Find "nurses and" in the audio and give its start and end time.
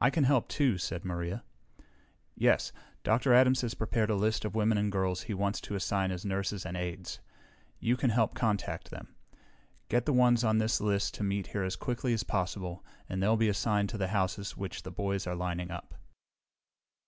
6.24-6.76